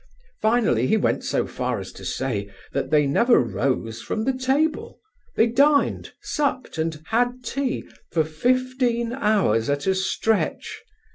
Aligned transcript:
Finally, 0.41 0.87
he 0.87 0.97
went 0.97 1.23
so 1.23 1.45
far 1.45 1.77
as 1.79 1.91
to 1.91 2.03
say 2.03 2.49
that 2.73 2.89
they 2.89 3.05
never 3.05 3.37
rose 3.37 4.01
from 4.01 4.23
the 4.25 4.33
table; 4.33 4.99
they 5.35 5.45
dined, 5.45 6.11
supped, 6.23 6.79
and 6.79 7.03
had 7.09 7.43
tea, 7.43 7.87
for 8.11 8.23
fifteen 8.23 9.13
hours 9.13 9.69
at 9.69 9.85
a 9.85 9.93
stretch. 9.93 10.81